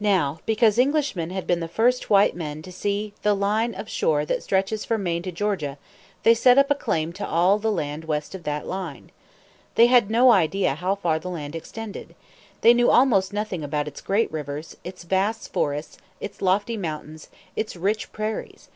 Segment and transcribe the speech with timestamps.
[0.00, 4.26] Now, because Englishmen had been the first white men to see the line of shore
[4.26, 5.78] that stretches from Maine to Georgia,
[6.24, 9.10] they set up a claim to all the land west of that line.
[9.76, 12.14] They had no idea how far the land extended.
[12.60, 17.74] They knew almost nothing about its great rivers, its vasts forests, its lofty mountains, its
[17.74, 18.68] rich prairies.